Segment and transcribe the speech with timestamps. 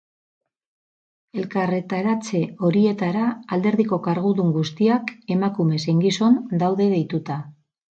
[1.41, 7.45] Elkarretaratze horietara alderdiko kargudun guztiak, emakume zein gizon, daude deituta.